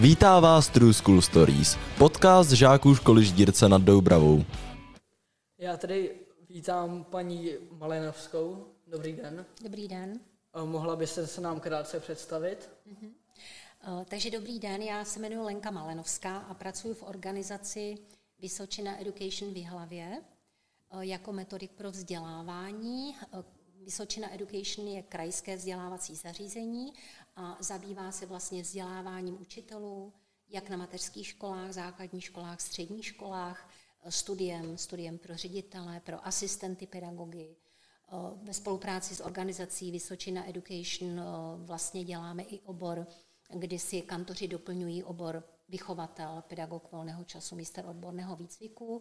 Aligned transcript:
Vítá 0.00 0.40
vás 0.40 0.68
True 0.68 0.94
School 0.94 1.22
Stories, 1.22 1.78
podcast 1.98 2.50
žáků 2.50 2.94
školy 2.94 3.24
Ždírce 3.24 3.68
nad 3.68 3.82
Doubravou. 3.82 4.44
Já 5.58 5.76
tady 5.76 6.16
vítám 6.48 7.04
paní 7.04 7.50
Malenovskou. 7.70 8.66
Dobrý 8.86 9.12
den. 9.12 9.46
Dobrý 9.62 9.88
den. 9.88 10.20
A 10.52 10.64
mohla 10.64 10.96
byste 10.96 11.26
se 11.26 11.40
nám 11.40 11.60
krátce 11.60 12.00
představit? 12.00 12.70
Uh, 12.86 14.04
takže 14.04 14.30
dobrý 14.30 14.58
den, 14.58 14.82
já 14.82 15.04
se 15.04 15.20
jmenuji 15.20 15.44
Lenka 15.44 15.70
Malenovská 15.70 16.38
a 16.38 16.54
pracuji 16.54 16.94
v 16.94 17.02
organizaci 17.02 17.98
Vysočina 18.38 19.00
Education 19.00 19.52
v 19.52 19.56
Jihlavě 19.56 20.22
uh, 20.94 21.00
jako 21.00 21.32
metodik 21.32 21.70
pro 21.70 21.90
vzdělávání. 21.90 23.14
Vysočina 23.88 24.34
Education 24.34 24.88
je 24.88 25.02
krajské 25.02 25.56
vzdělávací 25.56 26.14
zařízení 26.14 26.92
a 27.36 27.56
zabývá 27.60 28.12
se 28.12 28.26
vlastně 28.26 28.62
vzděláváním 28.62 29.40
učitelů, 29.40 30.12
jak 30.48 30.70
na 30.70 30.76
mateřských 30.76 31.26
školách, 31.26 31.72
základních 31.72 32.24
školách, 32.24 32.60
středních 32.60 33.06
školách, 33.06 33.70
studiem, 34.08 34.78
studiem 34.78 35.18
pro 35.18 35.36
ředitele, 35.36 36.00
pro 36.00 36.26
asistenty 36.26 36.86
pedagogy. 36.86 37.56
Ve 38.42 38.54
spolupráci 38.54 39.14
s 39.14 39.24
organizací 39.24 39.90
Vysočina 39.90 40.48
Education 40.48 41.20
vlastně 41.56 42.04
děláme 42.04 42.42
i 42.42 42.60
obor, 42.60 43.06
kdy 43.48 43.78
si 43.78 44.02
kantoři 44.02 44.48
doplňují 44.48 45.04
obor 45.04 45.44
vychovatel, 45.68 46.44
pedagog 46.48 46.92
volného 46.92 47.24
času, 47.24 47.56
míster 47.56 47.86
odborného 47.86 48.36
výcviku. 48.36 49.00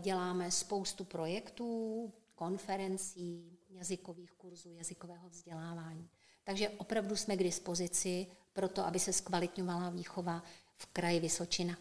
Děláme 0.00 0.50
spoustu 0.50 1.04
projektů, 1.04 2.12
konferencí, 2.34 3.58
jazykových 3.72 4.32
kurzů, 4.32 4.74
jazykového 4.74 5.28
vzdělávání. 5.28 6.10
Takže 6.44 6.68
opravdu 6.68 7.16
jsme 7.16 7.36
k 7.36 7.42
dispozici 7.42 8.26
pro 8.52 8.68
to, 8.68 8.86
aby 8.86 8.98
se 8.98 9.12
zkvalitňovala 9.12 9.90
výchova 9.90 10.42
v 10.76 10.86
kraji 10.86 11.20
Vysočina. 11.20 11.76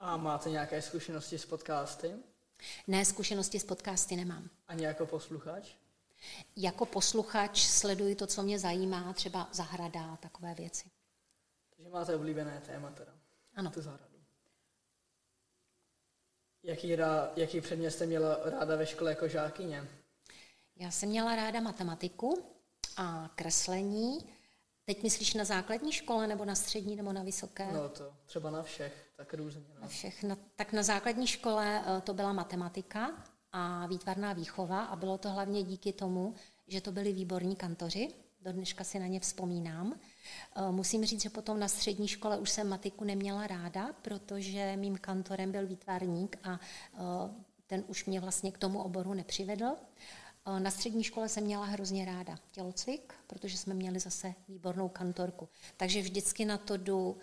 A 0.00 0.16
máte 0.16 0.50
nějaké 0.50 0.82
zkušenosti 0.82 1.38
s 1.38 1.46
podcasty? 1.46 2.12
Ne, 2.86 3.04
zkušenosti 3.04 3.60
s 3.60 3.64
podcasty 3.64 4.16
nemám. 4.16 4.50
Ani 4.68 4.84
jako 4.84 5.06
posluchač? 5.06 5.74
Jako 6.56 6.86
posluchač 6.86 7.62
sleduji 7.62 8.14
to, 8.14 8.26
co 8.26 8.42
mě 8.42 8.58
zajímá, 8.58 9.12
třeba 9.12 9.48
zahrada 9.52 10.12
a 10.12 10.16
takové 10.16 10.54
věci. 10.54 10.90
Takže 11.76 11.90
máte 11.90 12.16
oblíbené 12.16 12.62
téma 12.66 12.90
teda? 12.90 13.12
Ano. 13.54 13.70
Tu 13.70 13.82
zahradu. 13.82 14.16
Jaký, 16.62 16.96
rá, 16.96 17.32
jaký 17.36 17.60
předmět 17.60 17.90
jste 17.90 18.06
měla 18.06 18.38
ráda 18.44 18.76
ve 18.76 18.86
škole 18.86 19.10
jako 19.10 19.28
žákyně? 19.28 19.88
Já 20.80 20.90
jsem 20.90 21.08
měla 21.08 21.36
ráda 21.36 21.60
matematiku 21.60 22.42
a 22.96 23.30
kreslení. 23.34 24.18
Teď 24.84 25.02
myslíš 25.02 25.34
na 25.34 25.44
základní 25.44 25.92
škole, 25.92 26.26
nebo 26.26 26.44
na 26.44 26.54
střední, 26.54 26.96
nebo 26.96 27.12
na 27.12 27.22
vysoké? 27.22 27.72
No 27.72 27.88
to 27.88 28.12
třeba 28.26 28.50
na 28.50 28.62
všech, 28.62 29.10
tak 29.16 29.34
různě. 29.34 29.62
No. 29.74 29.80
Na 29.80 29.88
všech. 29.88 30.22
Na, 30.22 30.36
tak 30.56 30.72
na 30.72 30.82
základní 30.82 31.26
škole 31.26 31.84
eh, 31.86 32.00
to 32.00 32.14
byla 32.14 32.32
matematika 32.32 33.24
a 33.52 33.86
výtvarná 33.86 34.32
výchova 34.32 34.84
a 34.84 34.96
bylo 34.96 35.18
to 35.18 35.30
hlavně 35.30 35.62
díky 35.62 35.92
tomu, 35.92 36.34
že 36.66 36.80
to 36.80 36.92
byli 36.92 37.12
výborní 37.12 37.56
kantoři. 37.56 38.08
Do 38.40 38.52
dneška 38.52 38.84
si 38.84 38.98
na 38.98 39.06
ně 39.06 39.20
vzpomínám. 39.20 40.00
Eh, 40.56 40.70
musím 40.70 41.04
říct, 41.04 41.22
že 41.22 41.30
potom 41.30 41.60
na 41.60 41.68
střední 41.68 42.08
škole 42.08 42.38
už 42.38 42.50
jsem 42.50 42.68
matiku 42.68 43.04
neměla 43.04 43.46
ráda, 43.46 43.92
protože 44.02 44.76
mým 44.76 44.98
kantorem 44.98 45.52
byl 45.52 45.66
výtvarník 45.66 46.38
a 46.42 46.60
eh, 46.94 46.98
ten 47.66 47.84
už 47.86 48.04
mě 48.04 48.20
vlastně 48.20 48.52
k 48.52 48.58
tomu 48.58 48.82
oboru 48.82 49.14
nepřivedl. 49.14 49.76
Na 50.58 50.70
střední 50.70 51.04
škole 51.04 51.28
jsem 51.28 51.44
měla 51.44 51.64
hrozně 51.64 52.04
ráda 52.04 52.38
tělocvik, 52.50 53.14
protože 53.26 53.58
jsme 53.58 53.74
měli 53.74 54.00
zase 54.00 54.34
výbornou 54.48 54.88
kantorku. 54.88 55.48
Takže 55.76 56.02
vždycky 56.02 56.44
na 56.44 56.58
to 56.58 56.76
jdu, 56.76 57.18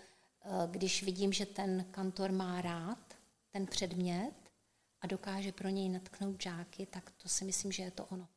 když 0.66 1.02
vidím, 1.02 1.32
že 1.32 1.46
ten 1.46 1.84
kantor 1.90 2.32
má 2.32 2.60
rád 2.60 2.98
ten 3.50 3.66
předmět 3.66 4.34
a 5.00 5.06
dokáže 5.06 5.52
pro 5.52 5.68
něj 5.68 5.88
natknout 5.88 6.42
žáky, 6.42 6.86
tak 6.86 7.10
to 7.10 7.28
si 7.28 7.44
myslím, 7.44 7.72
že 7.72 7.82
je 7.82 7.90
to 7.90 8.04
ono. 8.04 8.28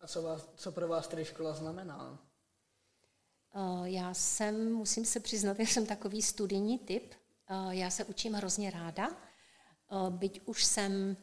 A 0.00 0.06
co, 0.06 0.22
vás, 0.22 0.48
co 0.56 0.72
pro 0.72 0.88
vás 0.88 1.08
tedy 1.08 1.24
škola 1.24 1.54
znamená? 1.54 2.18
Já 3.84 4.14
jsem, 4.14 4.72
musím 4.72 5.04
se 5.04 5.20
přiznat, 5.20 5.56
že 5.60 5.66
jsem 5.66 5.86
takový 5.86 6.22
studijní 6.22 6.78
typ. 6.78 7.14
Já 7.70 7.90
se 7.90 8.04
učím 8.04 8.32
hrozně 8.32 8.70
ráda, 8.70 9.16
byť 10.10 10.40
už 10.44 10.64
jsem 10.64 11.16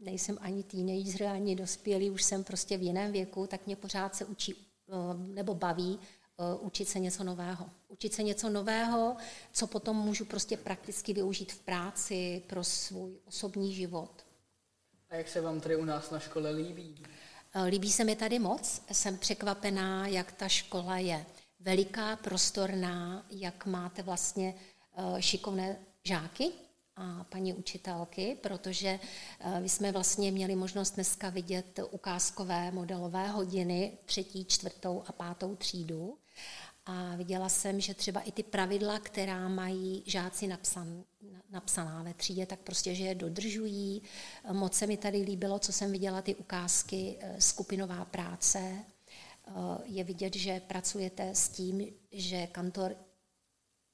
nejsem 0.00 0.38
ani 0.40 0.62
teenager, 0.62 1.26
ani 1.26 1.56
dospělý, 1.56 2.10
už 2.10 2.22
jsem 2.22 2.44
prostě 2.44 2.76
v 2.76 2.82
jiném 2.82 3.12
věku, 3.12 3.46
tak 3.46 3.66
mě 3.66 3.76
pořád 3.76 4.14
se 4.14 4.24
učí 4.24 4.54
eh, 4.54 4.92
nebo 5.16 5.54
baví 5.54 5.98
eh, 6.00 6.58
učit 6.60 6.88
se 6.88 6.98
něco 6.98 7.24
nového. 7.24 7.70
Učit 7.88 8.14
se 8.14 8.22
něco 8.22 8.50
nového, 8.50 9.16
co 9.52 9.66
potom 9.66 9.96
můžu 9.96 10.24
prostě 10.24 10.56
prakticky 10.56 11.12
využít 11.12 11.52
v 11.52 11.60
práci 11.60 12.42
pro 12.46 12.64
svůj 12.64 13.18
osobní 13.24 13.74
život. 13.74 14.24
A 15.10 15.14
jak 15.14 15.28
se 15.28 15.40
vám 15.40 15.60
tady 15.60 15.76
u 15.76 15.84
nás 15.84 16.10
na 16.10 16.18
škole 16.18 16.50
líbí? 16.50 17.02
Eh, 17.54 17.62
líbí 17.62 17.92
se 17.92 18.04
mi 18.04 18.16
tady 18.16 18.38
moc. 18.38 18.82
Jsem 18.92 19.18
překvapená, 19.18 20.06
jak 20.06 20.32
ta 20.32 20.48
škola 20.48 20.98
je 20.98 21.26
veliká, 21.60 22.16
prostorná, 22.16 23.26
jak 23.30 23.66
máte 23.66 24.02
vlastně 24.02 24.54
šikovné 25.18 25.76
žáky, 26.04 26.52
a 26.98 27.24
paní 27.24 27.54
učitelky, 27.54 28.36
protože 28.40 29.00
my 29.58 29.66
eh, 29.66 29.68
jsme 29.68 29.92
vlastně 29.92 30.32
měli 30.32 30.56
možnost 30.56 30.90
dneska 30.90 31.30
vidět 31.30 31.80
ukázkové 31.90 32.70
modelové 32.70 33.28
hodiny 33.28 33.98
třetí, 34.04 34.44
čtvrtou 34.44 35.02
a 35.06 35.12
pátou 35.12 35.56
třídu. 35.56 36.18
A 36.86 37.16
viděla 37.16 37.48
jsem, 37.48 37.80
že 37.80 37.94
třeba 37.94 38.20
i 38.20 38.32
ty 38.32 38.42
pravidla, 38.42 38.98
která 38.98 39.48
mají 39.48 40.02
žáci 40.06 40.46
napsan, 40.46 41.04
napsaná 41.50 42.02
ve 42.02 42.14
třídě, 42.14 42.46
tak 42.46 42.60
prostě, 42.60 42.94
že 42.94 43.04
je 43.04 43.14
dodržují. 43.14 44.02
Moc 44.52 44.74
se 44.74 44.86
mi 44.86 44.96
tady 44.96 45.18
líbilo, 45.18 45.58
co 45.58 45.72
jsem 45.72 45.92
viděla, 45.92 46.22
ty 46.22 46.34
ukázky, 46.34 47.16
eh, 47.20 47.40
skupinová 47.40 48.04
práce. 48.04 48.58
Eh, 48.58 49.52
je 49.84 50.04
vidět, 50.04 50.34
že 50.34 50.60
pracujete 50.60 51.30
s 51.34 51.48
tím, 51.48 51.86
že 52.12 52.46
kantor 52.46 52.96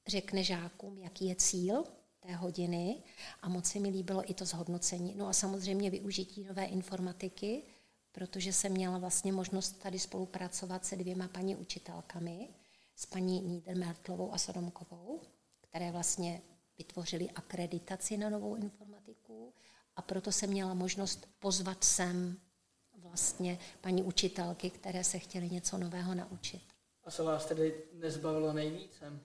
řekne 0.06 0.44
žákům, 0.44 0.98
jaký 0.98 1.26
je 1.26 1.34
cíl, 1.34 1.84
té 2.26 2.34
hodiny 2.34 3.02
a 3.42 3.48
moc 3.48 3.66
se 3.66 3.78
mi 3.78 3.88
líbilo 3.88 4.30
i 4.30 4.34
to 4.34 4.44
zhodnocení. 4.44 5.14
No 5.16 5.28
a 5.28 5.32
samozřejmě 5.32 5.90
využití 5.90 6.44
nové 6.44 6.64
informatiky, 6.64 7.62
protože 8.12 8.52
jsem 8.52 8.72
měla 8.72 8.98
vlastně 8.98 9.32
možnost 9.32 9.72
tady 9.72 9.98
spolupracovat 9.98 10.84
se 10.84 10.96
dvěma 10.96 11.28
paní 11.28 11.56
učitelkami, 11.56 12.48
s 12.96 13.06
paní 13.06 13.40
Niedermertlovou 13.40 14.32
a 14.34 14.38
Sodomkovou, 14.38 15.20
které 15.60 15.92
vlastně 15.92 16.42
vytvořili 16.78 17.30
akreditaci 17.30 18.16
na 18.16 18.30
novou 18.30 18.54
informatiku 18.54 19.54
a 19.96 20.02
proto 20.02 20.32
jsem 20.32 20.50
měla 20.50 20.74
možnost 20.74 21.28
pozvat 21.38 21.84
sem 21.84 22.36
vlastně 22.98 23.58
paní 23.80 24.02
učitelky, 24.02 24.70
které 24.70 25.04
se 25.04 25.18
chtěly 25.18 25.50
něco 25.50 25.78
nového 25.78 26.14
naučit. 26.14 26.62
A 27.04 27.10
co 27.10 27.24
vás 27.24 27.46
tedy 27.46 27.84
nezbavilo 27.92 28.52
nejvíce? 28.52 29.20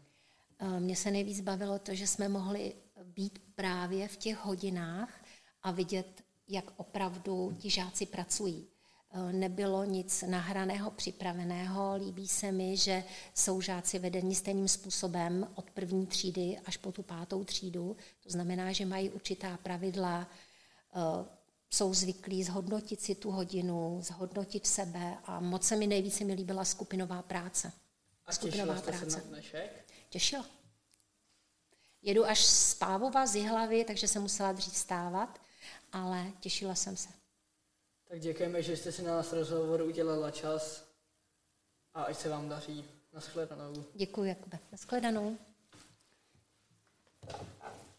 Mně 0.80 0.96
se 0.96 1.12
nejvíc 1.12 1.42
bavilo 1.42 1.80
to, 1.80 1.96
že 1.96 2.08
jsme 2.08 2.30
mohli 2.30 2.74
být 3.04 3.40
právě 3.56 4.08
v 4.08 4.18
těch 4.18 4.38
hodinách 4.38 5.24
a 5.64 5.72
vidět, 5.72 6.24
jak 6.48 6.72
opravdu 6.78 7.58
ti 7.60 7.70
žáci 7.70 8.06
pracují. 8.06 8.68
E, 9.12 9.34
nebylo 9.34 9.84
nic 9.84 10.24
nahraného, 10.28 10.92
připraveného. 10.92 11.96
Líbí 11.96 12.28
se 12.28 12.52
mi, 12.52 12.78
že 12.78 13.04
jsou 13.34 13.62
žáci 13.62 14.00
vedeni 14.00 14.36
stejným 14.36 14.68
způsobem 14.68 15.48
od 15.56 15.72
první 15.72 16.08
třídy 16.08 16.60
až 16.66 16.78
po 16.78 16.92
tu 16.92 17.04
pátou 17.04 17.44
třídu. 17.44 17.98
To 18.24 18.30
znamená, 18.30 18.72
že 18.72 18.86
mají 18.86 19.10
určitá 19.10 19.58
pravidla, 19.58 20.28
e, 20.96 21.40
jsou 21.72 21.94
zvyklí 21.94 22.44
zhodnotit 22.44 23.02
si 23.02 23.16
tu 23.16 23.32
hodinu, 23.32 24.00
zhodnotit 24.02 24.68
sebe 24.68 25.18
a 25.24 25.40
moc 25.40 25.64
se 25.64 25.76
mi 25.76 25.88
nejvíce 25.88 26.24
mi 26.24 26.34
líbila 26.34 26.66
skupinová 26.66 27.22
práce. 27.22 27.72
A 28.26 28.32
skupinová 28.32 28.74
těšila 28.74 28.92
jste 28.92 28.92
práce. 28.92 29.12
se 29.12 29.18
na 29.18 29.24
dnešek? 29.24 29.86
Těšila. 30.10 30.59
Jedu 32.02 32.26
až 32.26 32.46
z 32.46 32.74
Pávova, 32.74 33.26
z 33.26 33.36
Jihlavy, 33.36 33.86
takže 33.86 34.08
jsem 34.08 34.22
musela 34.22 34.52
dřív 34.52 34.76
stávat, 34.78 35.42
ale 35.92 36.32
těšila 36.40 36.76
jsem 36.76 36.98
se. 36.98 37.10
Tak 38.08 38.20
děkujeme, 38.20 38.64
že 38.64 38.78
jste 38.78 38.92
si 38.92 39.02
na 39.02 39.16
nás 39.16 39.34
rozhovor 39.34 39.82
udělala 39.82 40.32
čas 40.32 40.86
a 41.94 42.04
ať 42.04 42.18
se 42.18 42.30
vám 42.30 42.50
daří. 42.50 42.86
Naschledanou. 43.14 43.86
Děkuji, 43.94 44.24
Jakube. 44.24 44.60
Naschledanou. 44.72 45.38